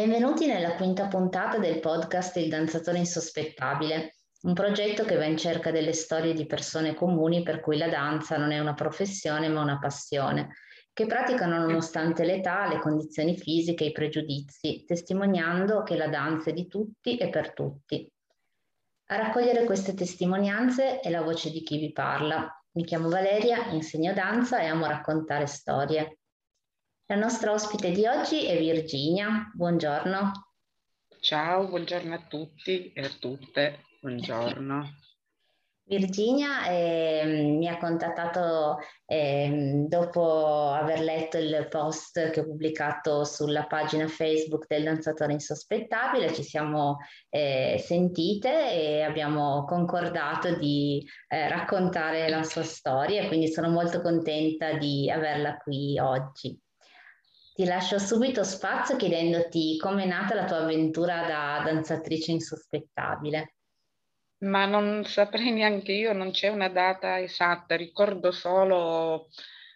[0.00, 5.70] Benvenuti nella quinta puntata del podcast Il danzatore insospettabile, un progetto che va in cerca
[5.70, 9.78] delle storie di persone comuni per cui la danza non è una professione ma una
[9.78, 10.54] passione,
[10.94, 16.66] che praticano nonostante l'età, le condizioni fisiche i pregiudizi, testimoniando che la danza è di
[16.66, 18.10] tutti e per tutti.
[19.08, 22.50] A raccogliere queste testimonianze è la voce di chi vi parla.
[22.70, 26.19] Mi chiamo Valeria, insegno danza e amo raccontare storie.
[27.10, 29.50] La nostra ospite di oggi è Virginia.
[29.52, 30.30] Buongiorno.
[31.18, 33.80] Ciao, buongiorno a tutti e a tutte.
[34.00, 34.88] Buongiorno.
[35.86, 43.66] Virginia eh, mi ha contattato eh, dopo aver letto il post che ho pubblicato sulla
[43.66, 52.28] pagina Facebook del danzatore insospettabile, ci siamo eh, sentite e abbiamo concordato di eh, raccontare
[52.28, 56.56] la sua storia, quindi sono molto contenta di averla qui oggi.
[57.52, 63.54] Ti lascio subito spazio chiedendoti com'è nata la tua avventura da danzatrice insospettabile.
[64.38, 69.28] Ma non saprei neanche io, non c'è una data esatta, ricordo solo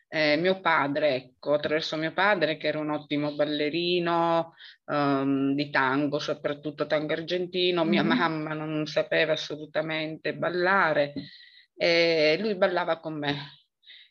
[0.08, 6.18] eh, mio padre, ecco, attraverso mio padre che era un ottimo ballerino um, di tango,
[6.18, 8.18] soprattutto tango argentino, mia mm-hmm.
[8.18, 11.12] mamma non sapeva assolutamente ballare
[11.76, 13.63] e lui ballava con me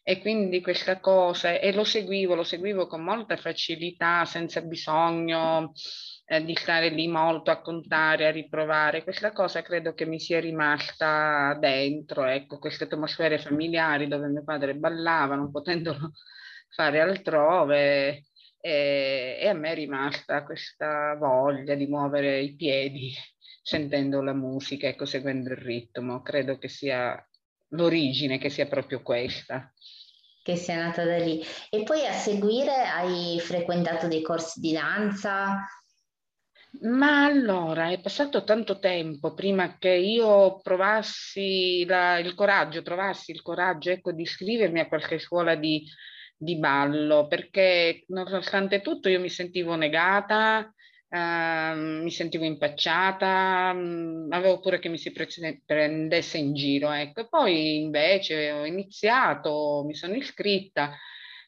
[0.05, 5.71] e quindi questa cosa, e lo seguivo, lo seguivo con molta facilità, senza bisogno
[6.25, 9.03] eh, di stare lì molto a contare, a riprovare.
[9.03, 14.75] Questa cosa credo che mi sia rimasta dentro, ecco, queste atmosfere familiari dove mio padre
[14.75, 16.11] ballava, non potendolo
[16.69, 18.25] fare altrove,
[18.59, 23.13] e, e a me è rimasta questa voglia di muovere i piedi
[23.61, 26.21] sentendo la musica, ecco, seguendo il ritmo.
[26.21, 27.15] Credo che sia
[27.73, 29.71] l'origine, che sia proprio questa
[30.43, 31.41] che sia nata da lì.
[31.69, 35.65] E poi a seguire hai frequentato dei corsi di danza?
[36.81, 43.41] Ma allora è passato tanto tempo prima che io provassi la, il coraggio, trovassi il
[43.41, 45.87] coraggio ecco, di iscrivermi a qualche scuola di,
[46.35, 50.73] di ballo, perché nonostante tutto io mi sentivo negata,
[51.13, 55.27] Uh, mi sentivo impacciata, um, avevo pure che mi si pre-
[55.63, 57.21] prendesse in giro, ecco.
[57.21, 60.97] E poi invece ho iniziato, mi sono iscritta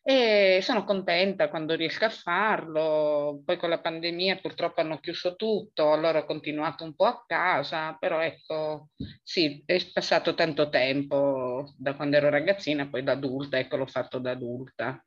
[0.04, 3.42] e sono contenta quando riesco a farlo.
[3.44, 7.96] Poi con la pandemia purtroppo hanno chiuso tutto, allora ho continuato un po' a casa,
[8.00, 8.90] però ecco,
[9.24, 14.20] sì, è passato tanto tempo da quando ero ragazzina, poi da adulta, ecco, l'ho fatto
[14.20, 15.04] da adulta.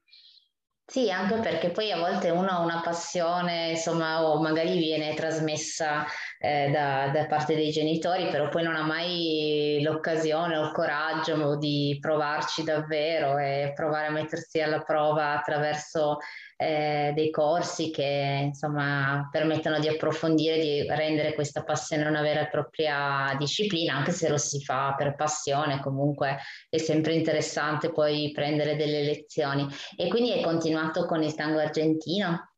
[0.91, 6.07] Sì, anche perché poi a volte uno ha una passione, insomma, o magari viene trasmessa
[6.39, 11.57] eh, da, da, parte dei genitori, però poi non ha mai l'occasione o il coraggio
[11.57, 16.17] di provarci davvero e provare a mettersi alla prova attraverso
[16.61, 22.49] eh, dei corsi che insomma permettono di approfondire, di rendere questa passione una vera e
[22.49, 26.39] propria disciplina, anche se lo si fa per passione, comunque
[26.69, 29.69] è sempre interessante poi prendere delle lezioni.
[29.97, 32.55] E quindi hai continuato con il tango argentino?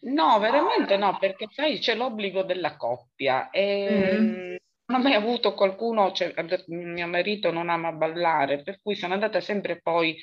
[0.00, 4.56] No, veramente no, perché sai c'è l'obbligo della coppia e mm-hmm.
[4.86, 6.34] non ho mai avuto qualcuno, cioè,
[6.66, 10.16] mio marito non ama ballare, per cui sono andata sempre poi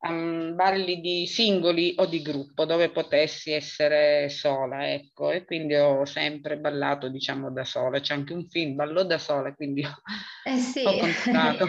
[0.00, 6.04] um, balli di singoli o di gruppo dove potessi essere sola, ecco, e quindi ho
[6.04, 8.00] sempre ballato, diciamo, da sola.
[8.00, 9.94] C'è anche un film, ballo da sola, quindi ho,
[10.44, 10.84] eh sì.
[10.84, 11.68] ho continuato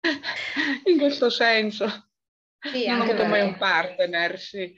[0.84, 1.86] in questo senso.
[2.60, 4.74] Sì, non ho avuto mai un partner, sì.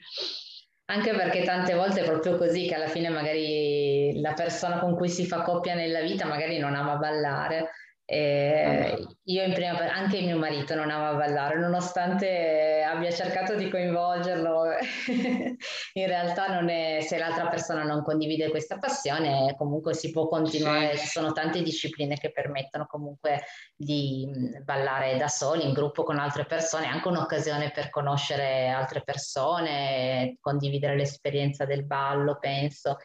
[0.85, 5.07] Anche perché tante volte è proprio così che alla fine magari la persona con cui
[5.07, 7.71] si fa coppia nella vita magari non ama ballare
[8.05, 14.63] eh, io in prima, anche mio marito non ama ballare, nonostante abbia cercato di coinvolgerlo,
[15.93, 20.97] in realtà non è, se l'altra persona non condivide questa passione, comunque si può continuare,
[20.97, 23.43] ci sono tante discipline che permettono comunque
[23.75, 24.29] di
[24.63, 30.97] ballare da soli, in gruppo con altre persone, anche un'occasione per conoscere altre persone, condividere
[30.97, 32.97] l'esperienza del ballo, penso.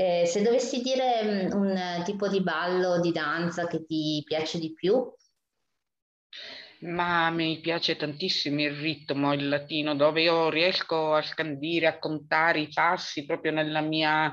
[0.00, 4.72] Eh, se dovessi dire mm, un tipo di ballo, di danza che ti piace di
[4.72, 5.04] più?
[6.82, 12.60] Ma mi piace tantissimo il ritmo, il latino, dove io riesco a scandire, a contare
[12.60, 14.32] i passi proprio nella mia,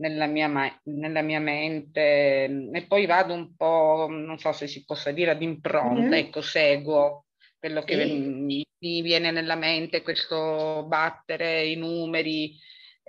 [0.00, 0.50] nella mia,
[0.82, 5.42] nella mia mente e poi vado un po', non so se si possa dire, ad
[5.42, 6.12] impronta, mm-hmm.
[6.12, 8.14] ecco, seguo quello che sì.
[8.14, 12.58] mi, mi viene nella mente, questo battere i numeri,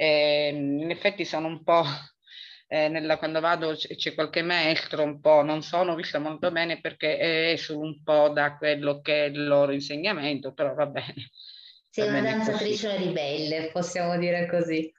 [0.01, 1.83] eh, in effetti sono un po',
[2.67, 7.57] eh, nella, quando vado c'è qualche maestro un po', non sono vista molto bene perché
[7.57, 11.29] solo un po' da quello che è il loro insegnamento, però va bene.
[11.89, 14.89] Sei una danzatrice ribelle, possiamo dire così.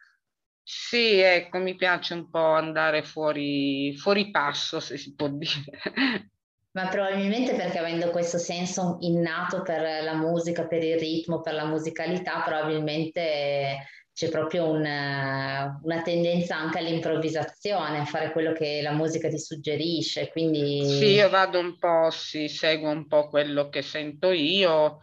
[0.62, 5.50] Sì, ecco, mi piace un po' andare fuori, fuori passo, se si può dire.
[6.72, 11.64] Ma probabilmente perché avendo questo senso innato per la musica, per il ritmo, per la
[11.64, 13.86] musicalità, probabilmente
[14.20, 20.28] c'è proprio una, una tendenza anche all'improvvisazione, a fare quello che la musica ti suggerisce.
[20.28, 20.84] Quindi...
[20.84, 24.98] Sì, io vado un po', sì, seguo un po' quello che sento io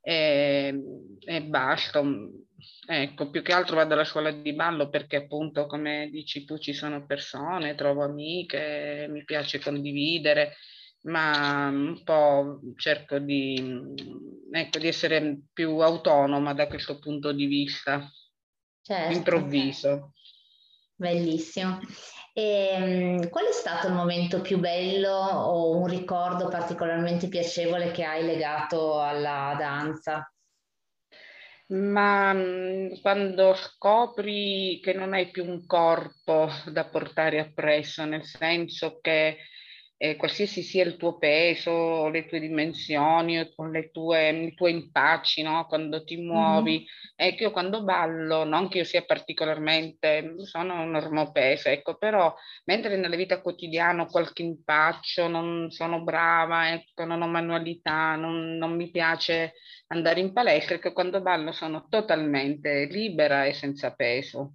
[0.00, 0.74] e,
[1.20, 2.02] e basta.
[2.88, 6.72] Ecco, più che altro vado alla scuola di ballo perché appunto, come dici tu, ci
[6.72, 10.54] sono persone, trovo amiche, mi piace condividere
[11.02, 13.62] ma un po' cerco di,
[14.50, 18.10] ecco, di essere più autonoma da questo punto di vista,
[18.84, 20.12] certo, improvviso.
[20.94, 21.80] Bellissimo.
[22.32, 28.04] E, ehm, qual è stato il momento più bello o un ricordo particolarmente piacevole che
[28.04, 30.28] hai legato alla danza?
[31.66, 32.34] Ma
[33.00, 39.38] quando scopri che non hai più un corpo da portare appresso, nel senso che
[39.96, 45.42] eh, qualsiasi sia il tuo peso, le tue dimensioni, con le tue, i tuoi impacci,
[45.42, 45.66] no?
[45.66, 46.78] quando ti muovi.
[46.78, 46.86] Mm-hmm.
[47.16, 52.96] Ecco, io quando ballo, non che io sia particolarmente, sono un normopeso, ecco, però mentre
[52.96, 58.74] nella vita quotidiana ho qualche impaccio, non sono brava, ecco, non ho manualità, non, non
[58.74, 59.54] mi piace
[59.88, 64.54] andare in palestra, ecco, quando ballo sono totalmente libera e senza peso.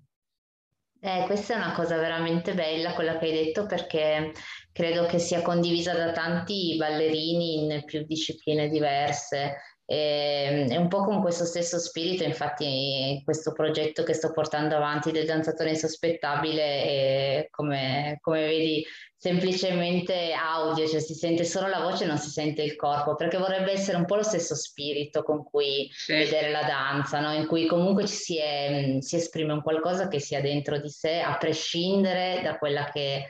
[1.01, 4.33] Eh, questa è una cosa veramente bella, quella che hai detto, perché
[4.73, 9.55] credo che sia condivisa da tanti ballerini in più discipline diverse.
[9.91, 15.09] E, e un po' con questo stesso spirito, infatti, questo progetto che sto portando avanti
[15.09, 18.85] del danzatore insospettabile, è, come, come vedi,
[19.17, 23.39] semplicemente audio, cioè si sente solo la voce e non si sente il corpo, perché
[23.39, 26.13] vorrebbe essere un po' lo stesso spirito con cui sì.
[26.13, 27.33] vedere la danza, no?
[27.33, 31.17] in cui comunque ci si, è, si, esprime un qualcosa che sia dentro di sé,
[31.17, 32.59] a prescindere da,
[32.91, 33.25] che,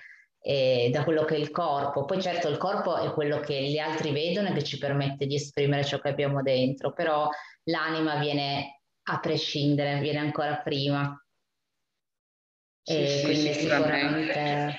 [0.49, 2.05] eh, da quello che è il corpo.
[2.05, 5.35] Poi certo il corpo è quello che gli altri vedono e che ci permette di
[5.35, 7.29] esprimere ciò che abbiamo dentro, però
[7.65, 11.23] l'anima viene a prescindere, viene ancora prima.
[12.83, 14.75] E sì, quindi sicuramente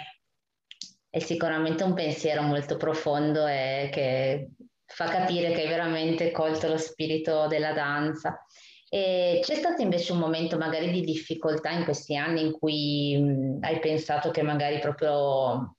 [1.09, 4.51] è sicuramente un pensiero molto profondo e che
[4.85, 8.45] fa capire che hai veramente colto lo spirito della danza.
[8.93, 13.59] E c'è stato invece un momento magari di difficoltà in questi anni in cui mh,
[13.61, 15.77] hai pensato che magari proprio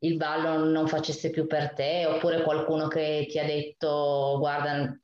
[0.00, 4.96] il ballo non facesse più per te, oppure qualcuno che ti ha detto guarda,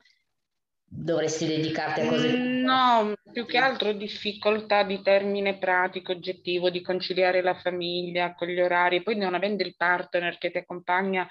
[0.85, 2.29] dovresti dedicarti a cose.
[2.29, 8.47] Mm, no, più che altro difficoltà di termine pratico, oggettivo, di conciliare la famiglia con
[8.47, 11.27] gli orari, poi non avendo il partner che ti accompagna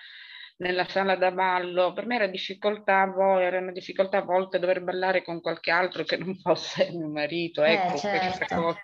[0.63, 5.23] nella sala da ballo, per me era difficoltà, era una difficoltà a volte dover ballare
[5.23, 8.77] con qualche altro che non fosse mio marito, eh, ecco, certo.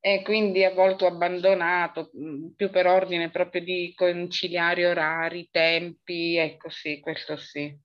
[0.00, 6.36] E quindi a volte ho abbandonato, mm, più per ordine proprio di conciliare orari, tempi,
[6.36, 7.76] ecco sì, questo sì.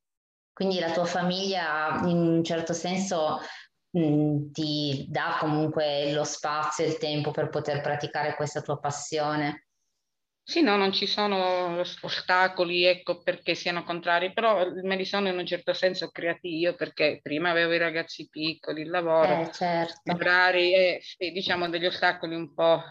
[0.53, 3.39] Quindi la tua famiglia in un certo senso
[3.91, 8.79] mh, mm, ti dà comunque lo spazio e il tempo per poter praticare questa tua
[8.79, 9.67] passione.
[10.43, 15.37] Sì, no, non ci sono ostacoli, ecco, perché siano contrari, però me li sono in
[15.37, 20.01] un certo senso creati io, perché prima avevo i ragazzi piccoli, il lavoro, eh, certo.
[20.03, 22.81] gli orari e diciamo degli ostacoli un po'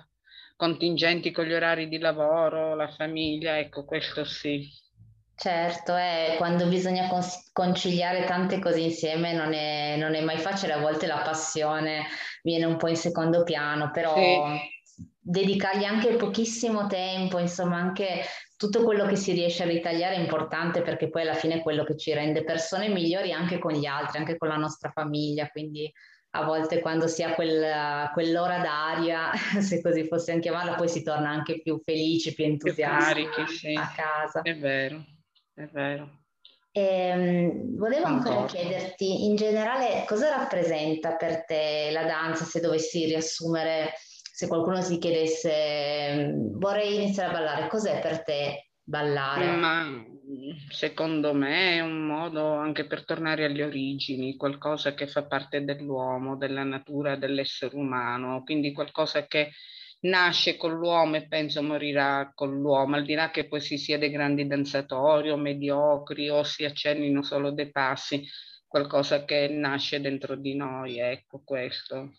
[0.57, 4.69] contingenti con gli orari di lavoro, la famiglia, ecco, questo sì.
[5.35, 7.09] Certo, è quando bisogna
[7.53, 12.05] conciliare tante cose insieme non è, non è, mai facile, a volte la passione
[12.43, 14.69] viene un po' in secondo piano, però sì.
[15.21, 18.23] Dedicargli anche pochissimo tempo, insomma anche
[18.57, 21.85] tutto quello che si riesce a ritagliare è importante perché poi alla fine è quello
[21.85, 25.91] che ci rende persone migliori anche con gli altri, anche con la nostra famiglia, quindi
[26.33, 31.29] a volte quando si ha quel, quell'ora d'aria, se così possiamo chiamarla, poi si torna
[31.29, 33.75] anche più felici, più entusiasti più carichi, sì.
[33.75, 34.43] a casa.
[34.43, 35.05] È vero
[35.61, 36.19] è vero.
[36.73, 43.93] Ehm, volevo ancora chiederti in generale cosa rappresenta per te la danza se dovessi riassumere,
[44.41, 49.55] se qualcuno si chiedesse vorrei iniziare a ballare, cos'è per te ballare?
[49.55, 50.03] Ma
[50.71, 56.39] secondo me è un modo anche per tornare alle origini, qualcosa che fa parte dell'uomo,
[56.39, 59.51] della natura dell'essere umano, quindi qualcosa che
[60.05, 63.99] nasce con l'uomo e penso morirà con l'uomo, al di là che poi si sia
[63.99, 68.27] dei grandi danzatori o mediocri o si accennino solo dei passi,
[68.67, 72.13] qualcosa che nasce dentro di noi, ecco questo.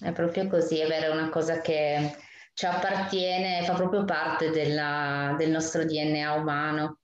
[0.00, 2.16] È proprio così, è vero, è una cosa che
[2.54, 6.98] ci appartiene, fa proprio parte della, del nostro DNA umano.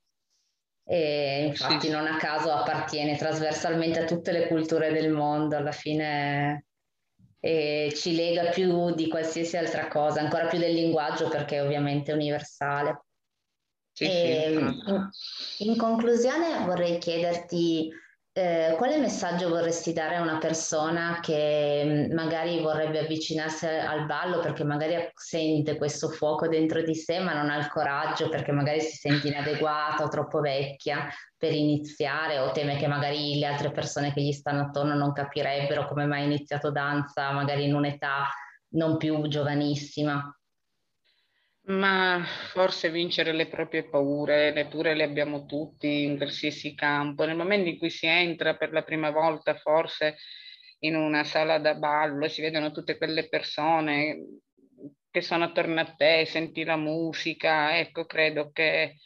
[0.89, 1.93] E infatti sì.
[1.93, 6.67] non a caso appartiene trasversalmente a tutte le culture del mondo, alla fine
[7.41, 12.13] e ci lega più di qualsiasi altra cosa, ancora più del linguaggio perché è ovviamente
[12.13, 13.05] universale.
[13.93, 15.11] Sì, sì, ehm, in,
[15.71, 17.91] in conclusione vorrei chiederti
[18.39, 24.41] eh, quale messaggio vorresti dare a una persona che mm, magari vorrebbe avvicinarsi al ballo
[24.41, 28.83] perché magari sente questo fuoco dentro di sé ma non ha il coraggio perché magari
[28.83, 34.13] si sente inadeguata o troppo vecchia per iniziare o teme che magari le altre persone
[34.13, 38.27] che gli stanno attorno non capirebbero come mai ha iniziato danza magari in un'età
[38.75, 40.31] non più giovanissima?
[41.69, 47.25] Ma forse vincere le proprie paure, le paure le abbiamo tutti in qualsiasi campo.
[47.25, 50.17] Nel momento in cui si entra per la prima volta, forse
[50.81, 54.19] in una sala da ballo, e si vedono tutte quelle persone
[55.11, 58.99] che sono attorno a te, senti la musica, ecco, credo che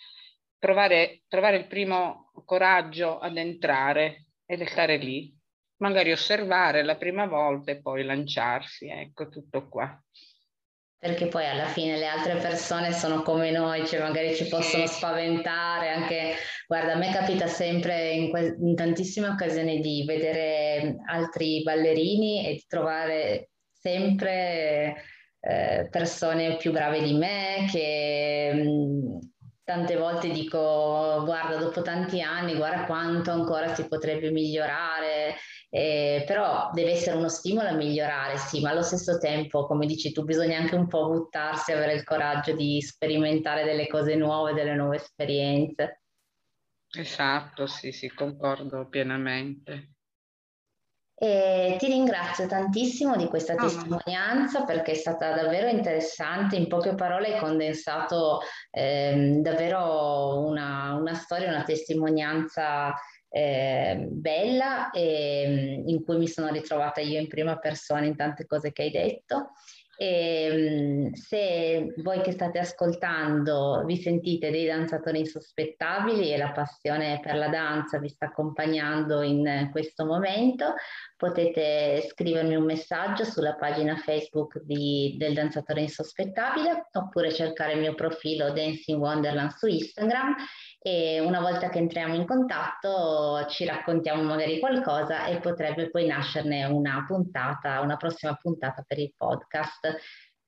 [0.58, 5.34] trovare, trovare il primo coraggio ad entrare e restare lì,
[5.76, 9.98] magari osservare la prima volta e poi lanciarsi, ecco, tutto qua
[11.00, 15.88] perché poi alla fine le altre persone sono come noi, cioè magari ci possono spaventare,
[15.88, 16.34] anche,
[16.66, 22.52] guarda, a me capita sempre in, que- in tantissime occasioni di vedere altri ballerini e
[22.52, 24.94] di trovare sempre
[25.40, 29.18] eh, persone più brave di me che mh,
[29.64, 35.36] tante volte dico guarda dopo tanti anni guarda quanto ancora si potrebbe migliorare
[35.72, 40.12] eh, però deve essere uno stimolo a migliorare, sì, ma allo stesso tempo, come dici
[40.12, 44.74] tu, bisogna anche un po' buttarsi, avere il coraggio di sperimentare delle cose nuove, delle
[44.74, 46.02] nuove esperienze.
[46.92, 49.92] Esatto, sì, sì, concordo pienamente.
[51.22, 57.34] E ti ringrazio tantissimo di questa testimonianza perché è stata davvero interessante, in poche parole
[57.34, 62.94] hai condensato eh, davvero una, una, storia, una testimonianza
[63.30, 68.72] eh, bella e, in cui mi sono ritrovata io in prima persona in tante cose
[68.72, 69.52] che hai detto.
[70.02, 77.36] E, se voi che state ascoltando vi sentite dei danzatori insospettabili e la passione per
[77.36, 80.72] la danza vi sta accompagnando in questo momento,
[81.18, 87.94] potete scrivermi un messaggio sulla pagina Facebook di, del danzatore insospettabile oppure cercare il mio
[87.94, 90.34] profilo Dancing Wonderland su Instagram
[90.82, 96.64] e una volta che entriamo in contatto ci raccontiamo magari qualcosa e potrebbe poi nascerne
[96.64, 99.89] una puntata, una prossima puntata per il podcast.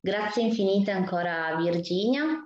[0.01, 2.45] Grazie infinite ancora Virginia.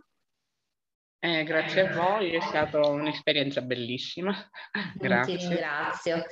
[1.18, 4.34] Eh, grazie a voi, è stata un'esperienza bellissima.
[4.94, 5.36] Grazie.
[5.38, 6.24] Ti ringrazio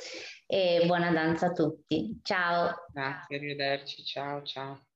[0.46, 2.20] e buona danza a tutti.
[2.22, 2.74] Ciao.
[2.92, 4.04] Grazie, arrivederci.
[4.04, 4.86] Ciao, ciao.